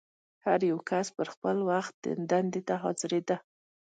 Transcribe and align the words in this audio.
هر 0.45 0.59
یو 0.69 0.77
کس 0.89 1.07
به 1.09 1.13
پر 1.17 1.27
خپل 1.33 1.57
وخت 1.71 1.95
دندې 2.29 2.61
ته 2.67 2.75
حاضرېده. 2.83 3.37